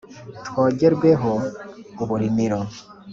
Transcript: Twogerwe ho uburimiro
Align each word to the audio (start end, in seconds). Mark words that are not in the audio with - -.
Twogerwe 0.47 1.09
ho 1.21 1.33
uburimiro 2.03 2.59